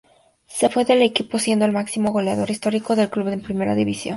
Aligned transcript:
Se 0.47 0.67
fue 0.69 0.83
del 0.83 1.03
equipo 1.03 1.37
siendo 1.37 1.63
el 1.63 1.73
máximo 1.73 2.11
goleador 2.11 2.49
histórico 2.49 2.95
del 2.95 3.11
club 3.11 3.27
en 3.27 3.41
Primera 3.43 3.75
División. 3.75 4.09